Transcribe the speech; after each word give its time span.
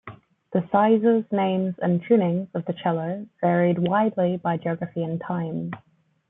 The 0.51 0.67
sizes, 0.71 1.25
names, 1.31 1.75
and 1.79 2.01
tunings 2.03 2.47
of 2.55 2.65
the 2.65 2.73
cello 2.73 3.27
varied 3.39 3.77
widely 3.77 4.37
by 4.37 4.57
geography 4.57 5.03
and 5.03 5.21
time. 5.21 5.69